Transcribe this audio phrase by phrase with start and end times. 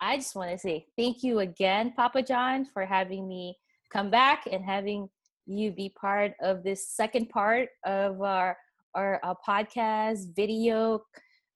[0.00, 3.56] I just want to say thank you again, Papa John, for having me
[3.92, 5.08] come back and having
[5.46, 8.56] you be part of this second part of our
[8.94, 11.02] our, our podcast video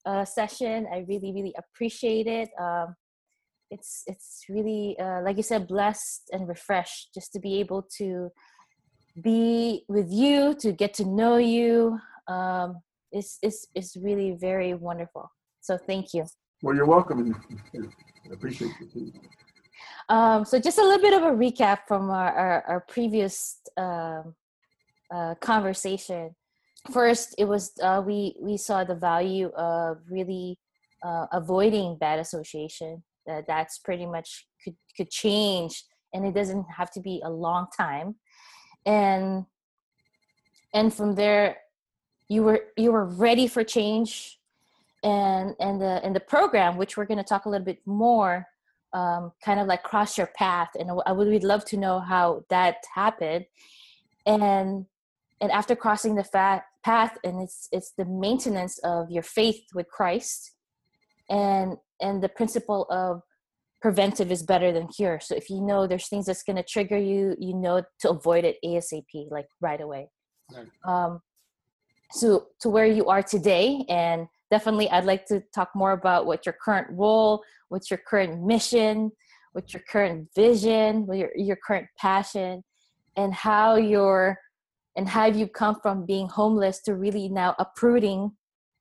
[0.06, 0.86] uh, session.
[0.92, 2.50] I really, really appreciate it.
[2.60, 2.94] Um,
[3.70, 8.30] it's it's really uh, like you said, blessed and refreshed just to be able to
[9.22, 11.98] be with you, to get to know you.
[12.28, 12.80] Um,
[13.10, 15.30] it's it's it's really very wonderful.
[15.60, 16.26] So thank you.
[16.62, 17.34] Well, you're welcome.
[18.28, 19.12] I appreciate you.
[20.08, 24.22] Um, so just a little bit of a recap from our, our, our previous uh,
[25.12, 26.34] uh, conversation.
[26.92, 30.58] First, it was uh, we we saw the value of really
[31.02, 33.02] uh, avoiding bad association.
[33.26, 35.82] That that's pretty much could could change,
[36.12, 38.16] and it doesn't have to be a long time.
[38.84, 39.46] And
[40.74, 41.56] and from there,
[42.28, 44.38] you were you were ready for change,
[45.04, 48.46] and and the and the program, which we're going to talk a little bit more
[48.94, 52.42] um, kind of like cross your path and i would we'd love to know how
[52.48, 53.44] that happened.
[54.24, 54.86] And
[55.40, 59.88] and after crossing the fat path and it's it's the maintenance of your faith with
[59.88, 60.52] christ
[61.28, 63.22] and and the principle of
[63.82, 65.20] preventive is better than cure.
[65.20, 68.44] So if you know there's things that's going to trigger you you know to avoid
[68.44, 70.08] it asap like right away.
[70.86, 71.20] Um
[72.12, 76.46] so to where you are today and definitely I'd like to talk more about what
[76.46, 79.10] your current role, what's your current mission,
[79.52, 82.62] what's your current vision, what your, your current passion,
[83.16, 84.38] and how you're
[84.96, 88.30] and how you come from being homeless to really now uprooting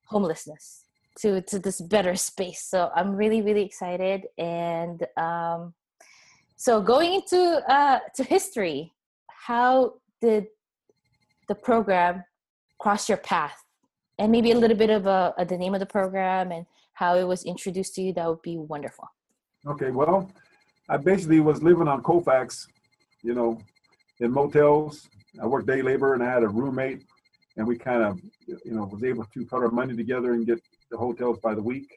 [0.06, 0.84] homelessness
[1.18, 2.62] to to this better space.
[2.62, 5.74] So I'm really really excited and um,
[6.56, 8.92] so going into uh, to history,
[9.28, 10.46] how did
[11.48, 12.24] the program
[12.78, 13.63] cross your path
[14.18, 17.16] and maybe a little bit of a, a, the name of the program and how
[17.16, 19.08] it was introduced to you that would be wonderful.
[19.66, 20.30] Okay well
[20.88, 22.66] i basically was living on Colfax
[23.22, 23.58] you know
[24.20, 25.08] in motels.
[25.42, 27.02] I worked day labor and i had a roommate
[27.56, 30.60] and we kind of you know was able to put our money together and get
[30.90, 31.88] the hotels by the week.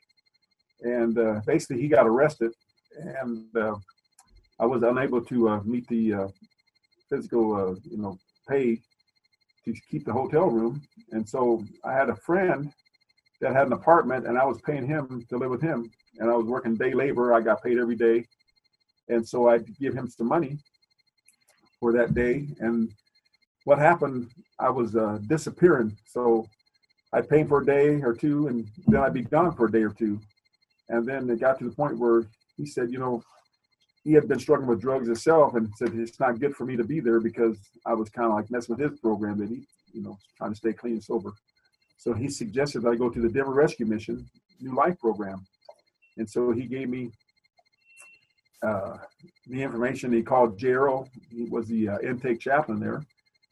[0.81, 2.51] And uh, basically he got arrested
[2.97, 3.75] and uh,
[4.59, 6.27] i was unable to uh, meet the uh,
[7.09, 8.17] physical uh, you know
[8.49, 8.81] pay
[9.73, 10.81] to keep the hotel room.
[11.11, 12.71] And so I had a friend
[13.41, 15.91] that had an apartment and I was paying him to live with him.
[16.19, 17.33] And I was working day labor.
[17.33, 18.25] I got paid every day.
[19.09, 20.57] And so I'd give him some money
[21.79, 22.47] for that day.
[22.59, 22.89] And
[23.65, 24.29] what happened,
[24.59, 25.95] I was uh, disappearing.
[26.05, 26.47] So
[27.13, 29.71] I'd pay him for a day or two and then I'd be gone for a
[29.71, 30.19] day or two.
[30.89, 33.21] And then it got to the point where he said, you know,
[34.07, 36.83] he had been struggling with drugs himself and said it's not good for me to
[36.85, 40.01] be there because I was kind of like messing with his program that he, you
[40.01, 41.33] know, trying to stay clean and sober.
[41.97, 44.25] So he suggested I go to the Denver Rescue Mission
[44.61, 45.45] New Life program.
[46.15, 47.11] And so he gave me
[48.63, 48.95] uh,
[49.45, 50.13] the information.
[50.13, 51.09] He called Gerald.
[51.29, 53.03] He was the uh, intake chaplain there.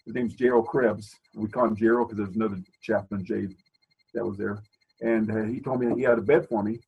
[0.06, 1.14] His name's Gerald Krebs.
[1.34, 3.50] We call him Gerald because there's another chaplain, Jay,
[4.14, 4.60] that was there.
[5.02, 6.80] And uh, he told me he had a bed for me.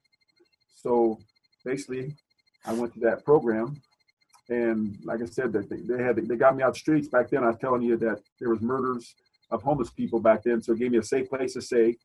[0.73, 1.19] So
[1.65, 2.15] basically,
[2.67, 3.81] I went to that program,
[4.49, 7.43] and like I said, they, they, had they got me out the streets back then.
[7.43, 9.15] I was telling you that there was murders
[9.51, 11.95] of homeless people back then, so it gave me a safe place to stay,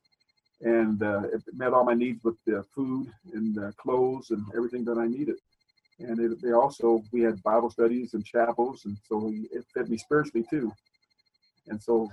[0.61, 4.97] and uh, it met all my needs with the food and clothes and everything that
[4.97, 5.35] I needed.
[5.99, 9.97] And it, they also we had Bible studies and chapels, and so it fed me
[9.97, 10.71] spiritually too.
[11.67, 12.09] And so,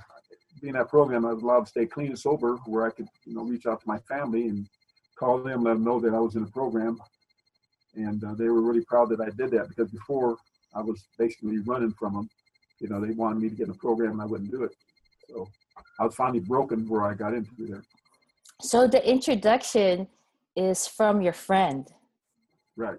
[0.61, 3.35] being that program, I was allowed to stay clean and sober, where I could you
[3.35, 4.67] know reach out to my family and
[5.17, 7.01] call them, let them know that I was in the program
[7.95, 10.37] and uh, they were really proud that I did that because before
[10.75, 12.31] I was basically running from them.
[12.79, 14.75] You know, they wanted me to get in a program and I wouldn't do it.
[15.29, 15.49] So
[15.99, 17.83] I was finally broken where I got into there.
[18.61, 20.07] So the introduction
[20.57, 21.89] is from your friend.
[22.77, 22.99] Right.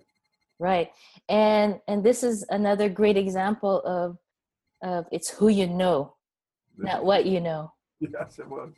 [0.60, 0.92] Right.
[1.30, 4.18] And and this is another great example of
[4.84, 6.16] of it's who you know,
[6.78, 7.74] not what you know.
[8.00, 8.72] Yes, it was.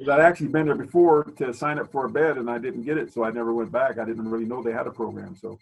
[0.00, 2.98] I'd actually been there before to sign up for a bed and I didn't get
[2.98, 3.98] it, so I never went back.
[3.98, 5.58] I didn't really know they had a program, so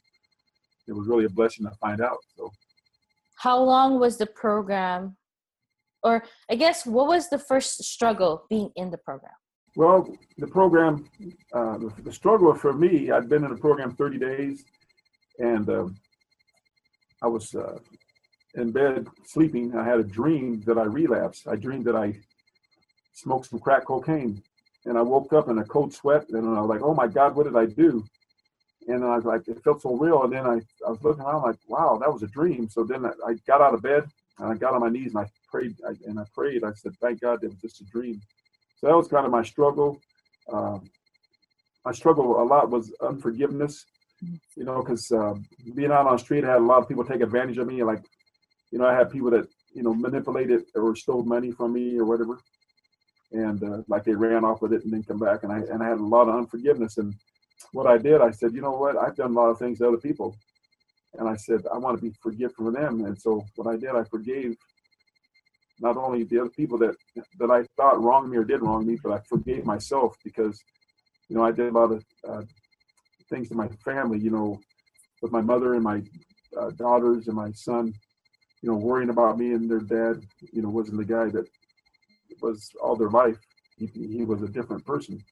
[0.87, 2.19] it was really a blessing to find out.
[2.37, 2.53] So,
[3.37, 5.17] how long was the program,
[6.03, 9.33] or I guess what was the first struggle being in the program?
[9.75, 11.09] Well, the program,
[11.53, 14.65] uh, the, the, struggle for me, I'd been in the program 30 days,
[15.39, 15.89] and uh,
[17.23, 17.79] I was uh,
[18.55, 19.77] in bed sleeping.
[19.77, 21.47] I had a dream that I relapsed.
[21.47, 22.19] I dreamed that I
[23.17, 24.43] smoked some crack cocaine.
[24.85, 27.35] And I woke up in a cold sweat and I was like, oh my God,
[27.35, 28.05] what did I do?
[28.87, 30.23] And I was like, it felt so real.
[30.23, 32.69] And then I, I was looking around like, wow, that was a dream.
[32.69, 34.05] So then I, I got out of bed
[34.39, 36.63] and I got on my knees and I prayed I, and I prayed.
[36.63, 38.21] I said, thank God it was just a dream.
[38.81, 40.01] So that was kind of my struggle.
[40.53, 40.89] Um,
[41.85, 43.85] my struggle a lot was unforgiveness
[44.57, 45.35] you know, because uh,
[45.75, 47.83] being out on the street, I had a lot of people take advantage of me.
[47.83, 48.03] Like,
[48.71, 52.05] you know, I had people that you know manipulated or stole money from me or
[52.05, 52.39] whatever,
[53.33, 55.83] and uh, like they ran off with it and then come back, and I and
[55.83, 56.99] I had a lot of unforgiveness.
[56.99, 57.15] And
[57.73, 59.89] what I did, I said, you know what, I've done a lot of things to
[59.89, 60.37] other people,
[61.19, 63.05] and I said I want to be forgiven for them.
[63.05, 64.57] And so what I did, I forgave
[65.81, 66.95] not only the other people that
[67.39, 70.61] that I thought wronged me or did wrong me, but I forgave myself because
[71.29, 72.43] you know I did a lot of uh,
[73.29, 74.19] things to my family.
[74.19, 74.61] You know,
[75.21, 76.03] with my mother and my
[76.59, 77.93] uh, daughters and my son.
[78.63, 80.23] You know, worrying about me and their dad.
[80.53, 81.47] You know, wasn't the guy that
[82.43, 83.39] was all their life.
[83.79, 85.23] He, he was a different person,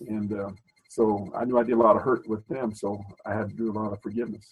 [0.00, 0.50] and uh,
[0.88, 2.74] so I knew I did a lot of hurt with them.
[2.74, 4.46] So I had to do a lot of forgiveness,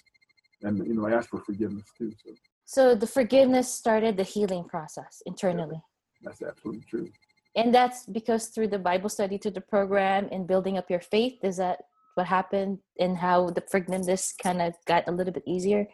[0.62, 2.12] and you know, I asked for forgiveness too.
[2.24, 2.32] So.
[2.64, 5.82] So the forgiveness started the healing process internally.
[6.22, 7.10] That's absolutely true.
[7.54, 11.38] And that's because through the Bible study, through the program, and building up your faith,
[11.42, 11.82] is that
[12.14, 15.86] what happened, and how the forgiveness kind of got a little bit easier?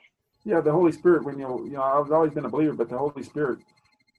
[0.44, 1.25] Yeah, the Holy Spirit.
[1.25, 3.58] When you know, you know, I've always been a believer, but the Holy Spirit,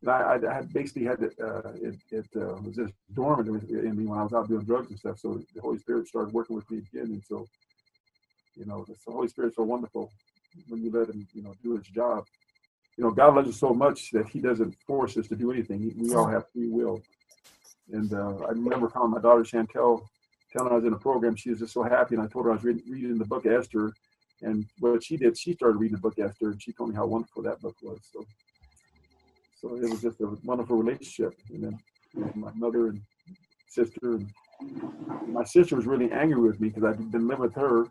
[0.08, 1.34] I, I basically had it.
[1.42, 4.90] Uh, it, it uh, was just dormant in me when I was out doing drugs
[4.90, 5.20] and stuff.
[5.20, 7.48] So the Holy Spirit started working with me again, and so,
[8.56, 10.10] you know, the Holy Spirit's so wonderful
[10.70, 12.26] when you let him, you know, do his job
[13.00, 15.94] you know, God loves us so much that He doesn't force us to do anything.
[15.98, 17.02] We all have free will.
[17.94, 20.06] And uh, I remember calling my daughter Chantel,
[20.52, 21.38] telling her I was in a program.
[21.38, 23.46] She was just so happy, and I told her I was reading, reading the book
[23.46, 23.94] Esther.
[24.42, 27.06] And what she did, she started reading the book Esther, and she told me how
[27.06, 28.00] wonderful that book was.
[28.12, 28.26] So,
[29.60, 31.34] so it was just a wonderful relationship.
[31.50, 33.02] You know, my mother and
[33.70, 34.32] sister, and
[35.28, 37.86] my sister was really angry with me because I'd been living with her,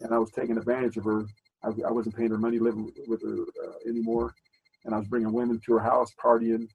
[0.00, 1.26] and I was taking advantage of her
[1.64, 4.34] I, I wasn't paying her money living with her uh, anymore,
[4.84, 6.68] and I was bringing women to her house partying,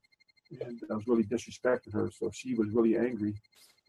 [0.60, 2.10] and I was really disrespecting her.
[2.10, 3.34] So she was really angry,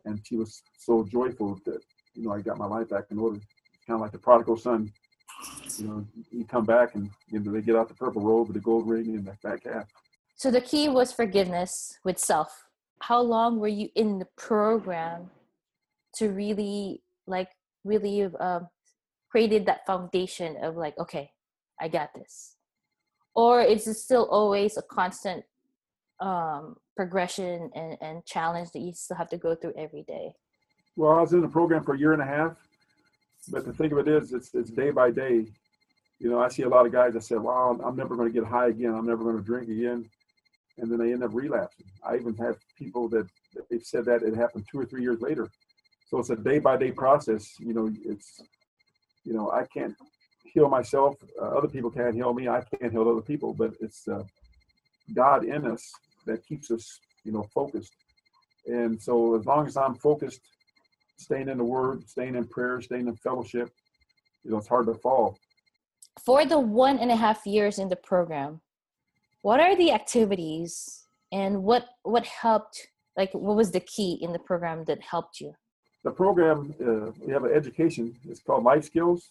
[0.06, 1.82] and she was so joyful that
[2.14, 3.40] you know I got my life back in order.
[3.88, 4.92] Kind of like the prodigal son.
[5.78, 8.56] You know, you come back and you know they get out the purple robe with
[8.56, 9.88] the gold ring and the fat calf.
[10.42, 12.64] So the key was forgiveness with self.
[13.00, 15.30] How long were you in the program
[16.16, 17.50] to really like
[17.84, 18.68] really um,
[19.30, 21.30] created that foundation of like okay
[21.80, 22.56] i got this?
[23.36, 25.46] Or is it still always a constant
[26.20, 30.34] um, progression and, and challenge that you still have to go through every day?
[30.96, 32.54] Well i was in the program for a year and a half
[33.50, 35.46] but the thing of it is it's, it's day by day.
[36.18, 38.34] You know i see a lot of guys that say wow i'm never going to
[38.34, 38.96] get high again.
[38.96, 40.10] I'm never going to drink again
[40.78, 43.28] and then they end up relapsing i even have people that
[43.70, 45.48] they've said that it happened two or three years later
[46.08, 48.42] so it's a day by day process you know it's
[49.24, 49.96] you know, I can't
[50.44, 51.16] heal myself.
[51.40, 52.48] Uh, other people can't heal me.
[52.48, 54.24] I can't heal other people, but it's uh,
[55.14, 55.92] God in us
[56.26, 57.94] that keeps us, you know, focused.
[58.66, 60.42] And so as long as I'm focused,
[61.18, 63.70] staying in the Word, staying in prayer, staying in fellowship,
[64.44, 65.38] you know, it's hard to fall.
[66.24, 68.62] For the one and a half years in the program,
[69.42, 72.88] what are the activities and what what helped?
[73.18, 75.54] Like, what was the key in the program that helped you?
[76.04, 78.16] the program, uh, we have an education.
[78.28, 79.30] It's called Life Skills,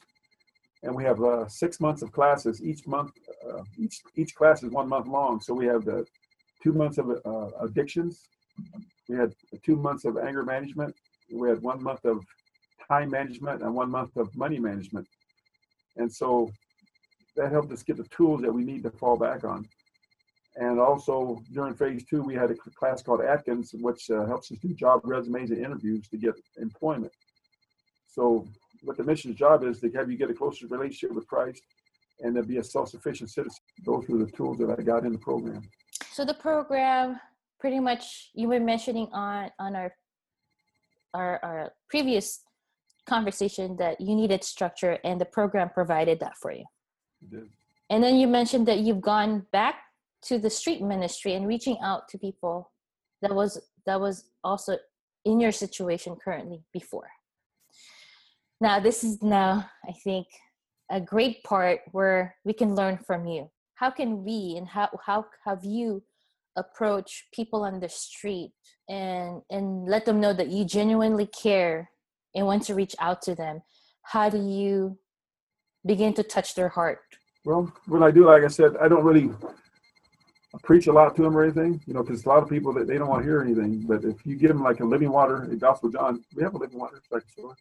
[0.83, 2.63] and we have uh, six months of classes.
[2.63, 3.13] Each month,
[3.49, 5.41] uh, each each class is one month long.
[5.41, 6.05] So we have the
[6.63, 8.29] two months of uh, addictions.
[9.09, 9.35] We had
[9.65, 10.95] two months of anger management.
[11.33, 12.23] We had one month of
[12.89, 15.07] time management and one month of money management.
[15.97, 16.51] And so
[17.37, 19.69] that helped us get the tools that we need to fall back on.
[20.57, 24.59] And also during phase two, we had a class called Atkins, which uh, helps us
[24.59, 27.13] do job resumes and interviews to get employment.
[28.07, 28.47] So
[28.83, 31.63] what the mission's job is to have you get a closer relationship with Christ
[32.21, 33.61] and to be a self-sufficient citizen.
[33.85, 35.63] Those were the tools that I got in the program.
[36.11, 37.21] So the program
[37.61, 39.95] pretty much you were mentioning on on our
[41.15, 42.41] our, our previous
[43.07, 46.65] conversation that you needed structure and the program provided that for you.
[47.91, 49.77] And then you mentioned that you've gone back
[50.23, 52.71] to the street ministry and reaching out to people
[53.23, 54.79] that was that was also
[55.25, 57.11] in your situation currently before.
[58.61, 60.27] Now this is now i think
[60.91, 63.51] a great part where we can learn from you.
[63.75, 66.03] How can we and how how have you
[66.57, 68.53] approach people on the street
[68.89, 71.91] and and let them know that you genuinely care
[72.35, 73.63] and want to reach out to them?
[74.03, 74.99] How do you
[75.87, 77.01] begin to touch their heart?
[77.45, 79.31] Well what i do like i said i don't really
[80.63, 82.87] preach a lot to them or anything, you know, because a lot of people that
[82.87, 83.81] they don't want to hear anything.
[83.87, 86.59] But if you give them like a living water, a Gospel John, we have a
[86.59, 87.57] living water like store.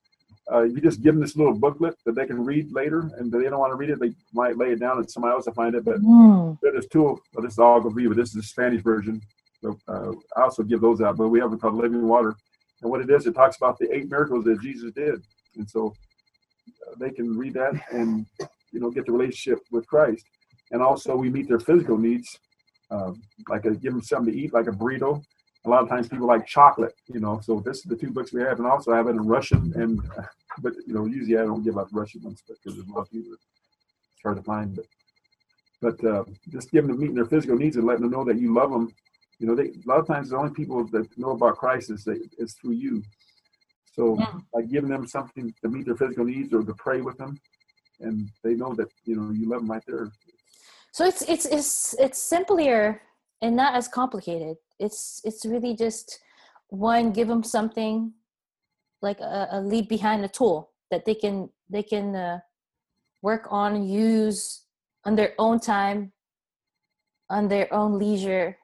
[0.52, 3.44] Uh, you just give them this little booklet that they can read later, and they
[3.44, 5.76] don't want to read it, they might lay it down and somebody else will find
[5.76, 5.86] it.
[5.86, 6.58] But mm.
[6.62, 7.04] there's two.
[7.04, 9.22] Well, this is all going to be, but this is the Spanish version.
[9.62, 12.36] So, uh, I also give those out, but we have it called Living Water.
[12.82, 15.22] And what it is, it talks about the eight miracles that Jesus did.
[15.58, 15.94] And so
[16.98, 18.26] they can read that and
[18.72, 20.26] you know get the relationship with Christ.
[20.72, 22.40] And also we meet their physical needs,
[22.92, 23.12] uh,
[23.48, 25.24] like a, give them something to eat, like a burrito.
[25.66, 27.40] A lot of times people like chocolate, you know.
[27.44, 29.74] So this is the two books we have, and also I have it in Russian
[29.76, 30.02] and,
[30.62, 33.12] but you know usually I don't give out Russian ones because there's a lot of
[33.12, 33.34] people.
[33.34, 34.86] It's hard to find, but
[35.82, 38.54] but uh, just giving them meeting their physical needs and letting them know that you
[38.54, 38.94] love them.
[39.40, 42.04] You know, they a lot of times the only people that know about Christ is,
[42.04, 43.04] they, is through you.
[43.94, 44.34] So yeah.
[44.54, 47.40] by giving them something to meet their physical needs or to pray with them,
[48.02, 50.12] and they know that you know you love them right there.
[50.92, 53.02] So it's it's it's it's simpler
[53.42, 54.58] and not as complicated.
[54.80, 56.20] It's it's really just
[56.70, 58.14] one give them something
[59.02, 62.40] like a, a leave behind a tool that they can they can uh,
[63.22, 64.66] work on use
[65.06, 66.12] on their own time
[67.30, 68.58] on their own leisure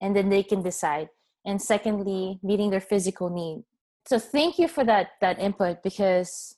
[0.00, 1.08] and then they can decide.
[1.44, 3.64] And secondly meeting their physical need.
[4.06, 6.56] So thank you for that that input because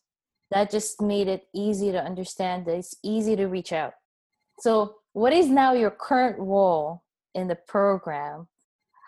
[0.50, 3.94] that just made it easy to understand that it's easy to reach out.
[4.60, 7.02] So what is now your current role
[7.34, 8.48] in the program?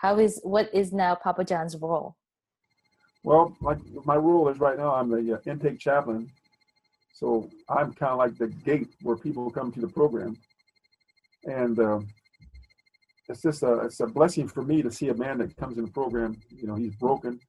[0.01, 2.17] How is what is now papa john's role?
[3.25, 6.31] Well like my role is right now i'm the uh, intake chaplain.
[7.13, 10.37] So i'm kind of like the gate where people come to the program.
[11.45, 12.01] And uh,
[13.29, 15.85] it's just a it's a blessing for me to see a man that comes in
[15.85, 17.41] the program you know he's broken.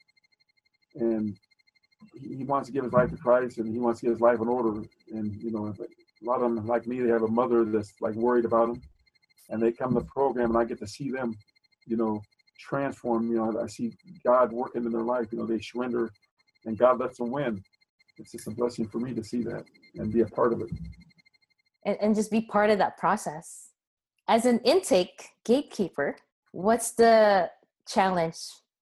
[0.95, 1.37] And
[2.19, 4.41] he wants to give his life to Christ and he wants to get his life
[4.41, 4.81] in order.
[5.11, 5.75] And you know,
[6.21, 8.81] a lot of them like me, they have a mother that's like worried about them,
[9.49, 11.37] and they come to the program and I get to see them,
[11.85, 12.21] you know,
[12.59, 13.29] transform.
[13.29, 13.93] You know, I see
[14.25, 15.27] God working in their life.
[15.31, 16.11] You know, they surrender,
[16.65, 17.63] and God lets them win.
[18.17, 20.69] It's just a blessing for me to see that and be a part of it.
[21.85, 23.69] And, and just be part of that process.
[24.27, 26.17] As an intake gatekeeper,
[26.51, 27.49] what's the
[27.87, 28.37] challenge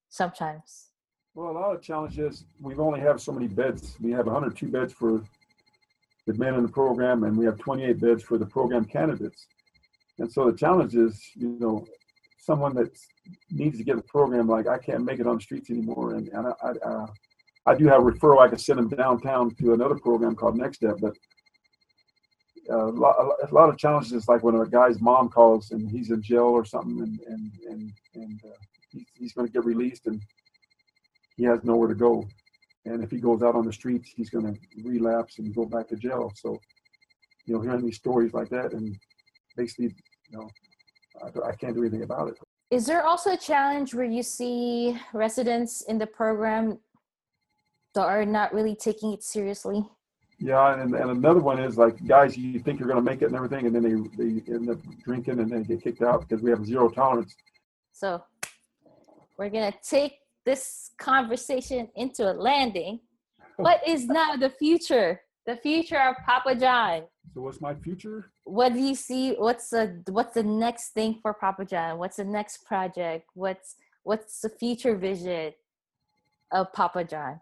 [0.08, 0.86] sometimes?
[1.34, 2.44] Well, a lot of challenges.
[2.60, 3.96] We only have so many beds.
[4.00, 5.22] We have 102 beds for
[6.26, 9.46] the men in the program, and we have 28 beds for the program candidates.
[10.18, 11.86] And so the challenge is, you know,
[12.38, 12.96] someone that
[13.50, 16.28] needs to get a program like I can't make it on the streets anymore, and,
[16.28, 16.52] and I,
[16.84, 17.06] I,
[17.66, 18.40] I do have a referral.
[18.40, 21.16] I can send them downtown to another program called Next Step, but
[22.70, 23.16] uh, a, lot,
[23.48, 26.64] a lot of challenges like when a guy's mom calls and he's in jail or
[26.64, 28.56] something, and and and, and uh,
[28.90, 30.20] he's, he's going to get released, and
[31.36, 32.26] he has nowhere to go.
[32.86, 35.88] And if he goes out on the streets, he's going to relapse and go back
[35.88, 36.32] to jail.
[36.36, 36.56] So,
[37.44, 38.96] you know, hearing these stories like that, and
[39.56, 39.94] basically,
[40.30, 40.48] you know,
[41.22, 42.38] I, I can't do anything about it.
[42.70, 46.78] Is there also a challenge where you see residents in the program
[47.94, 49.84] that are not really taking it seriously?
[50.38, 53.26] Yeah, and, and another one is like guys, you think you're going to make it
[53.26, 56.42] and everything, and then they they end up drinking and they get kicked out because
[56.42, 57.34] we have zero tolerance.
[57.92, 58.22] So
[59.38, 63.00] we're gonna take this conversation into a landing.
[63.56, 65.20] What is now the future?
[65.46, 67.04] The future of Papa John.
[67.32, 68.30] So what's my future?
[68.44, 69.32] What do you see?
[69.32, 71.98] What's the what's the next thing for Papa John?
[71.98, 73.30] What's the next project?
[73.32, 75.54] What's what's the future vision
[76.52, 77.40] of Papa John?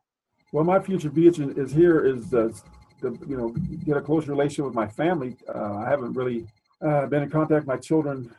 [0.52, 2.52] Well, my future vision is here is uh,
[3.00, 3.48] to you know
[3.84, 5.36] get a close relationship with my family.
[5.52, 6.46] Uh, I haven't really
[6.80, 8.30] uh, been in contact with my children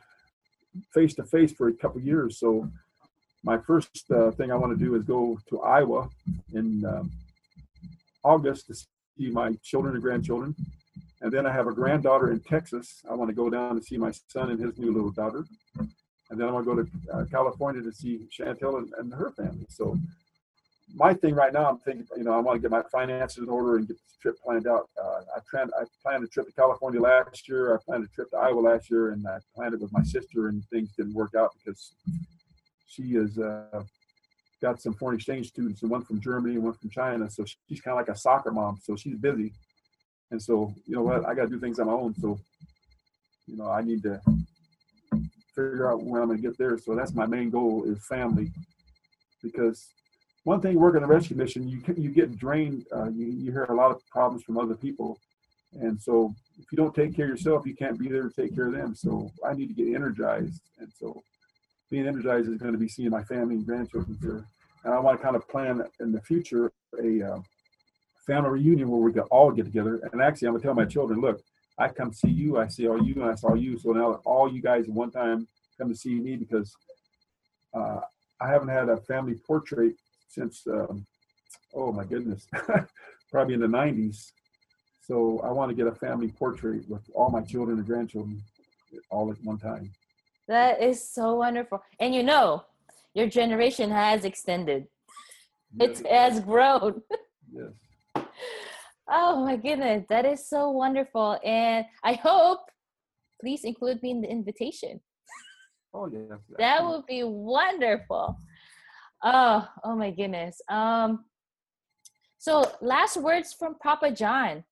[0.94, 2.70] face to face for a couple years, so
[3.46, 6.08] my first uh, thing I want to do is go to Iowa
[6.52, 7.12] in um,
[8.24, 10.54] August to see my children and grandchildren.
[11.20, 13.02] And then I have a granddaughter in Texas.
[13.08, 15.44] I want to go down to see my son and his new little daughter.
[15.78, 19.30] And then I want to go to uh, California to see Chantel and, and, her
[19.30, 19.66] family.
[19.68, 19.96] So
[20.96, 23.48] my thing right now, I'm thinking, you know, I want to get my finances in
[23.48, 24.90] order and get this trip planned out.
[25.00, 27.76] Uh, I planned, I planned a trip to California last year.
[27.76, 30.48] I planned a trip to Iowa last year, and I planned it with my sister,
[30.48, 31.92] and things didn't work out because
[32.86, 33.82] she has uh,
[34.62, 37.28] got some foreign exchange students, and one from Germany and one from China.
[37.30, 38.78] So she's kind of like a soccer mom.
[38.82, 39.52] So she's busy,
[40.30, 42.14] and so you know what, I got to do things on my own.
[42.14, 42.38] So
[43.46, 44.20] you know, I need to
[45.54, 46.78] figure out when I'm going to get there.
[46.78, 48.52] So that's my main goal is family,
[49.42, 49.88] because
[50.44, 52.86] one thing working a rescue mission, you you get drained.
[52.94, 55.18] Uh, you you hear a lot of problems from other people,
[55.80, 58.54] and so if you don't take care of yourself, you can't be there to take
[58.54, 58.94] care of them.
[58.94, 61.22] So I need to get energized, and so
[61.90, 64.46] being energized is going to be seeing my family and grandchildren here.
[64.84, 67.38] And I want to kind of plan in the future a uh,
[68.26, 70.00] family reunion where we can all get together.
[70.12, 71.40] And actually, I'm going to tell my children, look,
[71.78, 73.78] I come see you, I see all you, and I saw you.
[73.78, 75.46] So now all you guys at one time
[75.78, 76.74] come to see me because
[77.74, 78.00] uh,
[78.40, 79.94] I haven't had a family portrait
[80.28, 81.06] since, um,
[81.74, 82.46] oh my goodness,
[83.30, 84.32] probably in the 90s.
[85.02, 88.42] So I want to get a family portrait with all my children and grandchildren
[89.10, 89.92] all at one time.
[90.48, 91.82] That is so wonderful.
[91.98, 92.64] And you know,
[93.14, 94.86] your generation has extended.
[95.74, 97.02] Yes, it has grown.
[97.52, 98.24] Yes.
[99.08, 101.38] Oh my goodness, that is so wonderful.
[101.44, 102.58] And I hope,
[103.40, 105.00] please include me in the invitation.
[105.94, 106.36] Oh yeah.
[106.58, 108.36] That would be wonderful.
[109.22, 110.60] Oh, oh my goodness.
[110.68, 111.24] Um,
[112.38, 114.64] so last words from Papa John.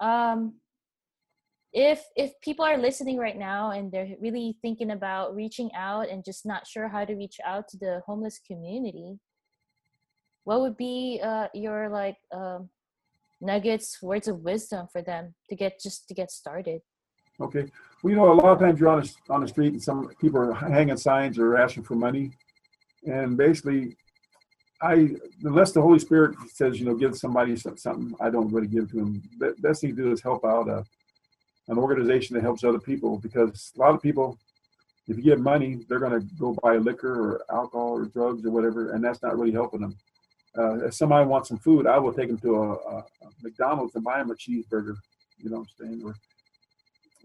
[0.00, 0.54] Um,
[1.72, 6.24] if if people are listening right now and they're really thinking about reaching out and
[6.24, 9.18] just not sure how to reach out to the homeless community,
[10.44, 12.70] what would be uh, your like um,
[13.40, 16.80] nuggets, words of wisdom for them to get just to get started?
[17.40, 17.66] Okay.
[18.02, 20.08] Well, you know, a lot of times you're on the, on the street and some
[20.20, 22.32] people are hanging signs or asking for money.
[23.06, 23.96] And basically,
[24.82, 25.10] I,
[25.44, 28.96] unless the Holy Spirit says, you know, give somebody something, I don't really give to
[28.96, 29.22] them.
[29.38, 30.84] The best thing to do is help out a,
[31.68, 34.38] an organization that helps other people because a lot of people,
[35.06, 38.50] if you give money, they're going to go buy liquor or alcohol or drugs or
[38.50, 39.96] whatever, and that's not really helping them.
[40.56, 43.94] Uh, if somebody wants some food, I will take them to a, a, a McDonald's
[43.94, 44.96] and buy them a cheeseburger.
[45.38, 46.02] You know what I'm saying?
[46.04, 46.14] Or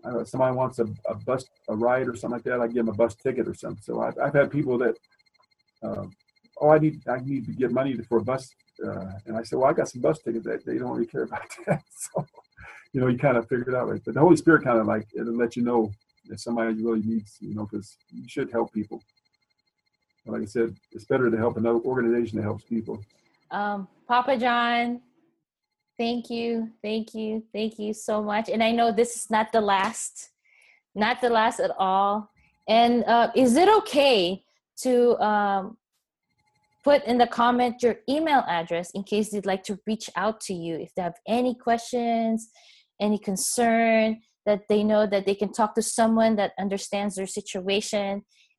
[0.04, 2.90] uh, somebody wants a, a bus a ride or something like that, I give them
[2.90, 3.82] a bus ticket or something.
[3.82, 4.96] So I've, I've had people that,
[5.82, 6.06] uh,
[6.60, 8.54] oh, I need I need to get money for a bus,
[8.86, 10.46] uh, and I said, well, I got some bus tickets.
[10.46, 11.84] That they don't really care about that.
[11.96, 12.26] So,
[12.94, 13.88] you know, you kind of figure it out.
[14.06, 15.92] But the Holy Spirit kind of like it'll let you know
[16.30, 19.04] that somebody really needs, you know, because you should help people.
[20.26, 23.04] Like I said, it's better to help another organization that helps people.
[23.52, 25.02] Um, Papa John,
[25.98, 28.50] thank you, thank you, thank you so much.
[28.50, 30.30] And I know this is not the last,
[30.96, 32.30] not the last at all.
[32.70, 34.44] And uh, is it okay
[34.84, 35.78] to um,
[36.84, 40.54] put in the comment your email address in case they'd like to reach out to
[40.54, 42.50] you if they have any questions,
[43.06, 44.06] any concern
[44.48, 48.10] that they know that they can talk to someone that understands their situation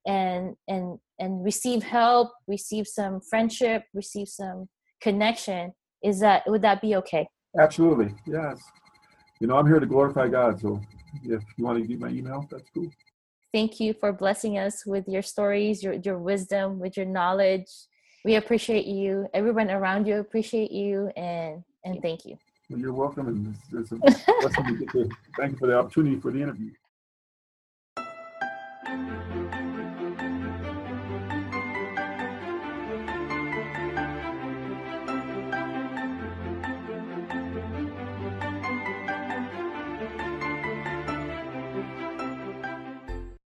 [0.07, 0.85] and and
[1.23, 4.59] and receive help, receive some friendship, receive some
[5.07, 5.63] connection
[6.09, 7.27] is that would that be okay
[7.59, 8.59] Absolutely, yes.
[9.41, 10.61] You know, I'm here to glorify God.
[10.61, 10.81] So
[11.23, 12.91] if you want to give my email, that's cool.
[13.53, 17.71] thank you for blessing us with your stories your your wisdom with your knowledge
[18.25, 22.37] we appreciate you everyone around you appreciate you and and thank you
[22.71, 25.11] Well, you're welcome, and it's, it's a blessing to get to.
[25.37, 26.71] Thank you for the opportunity for the interview.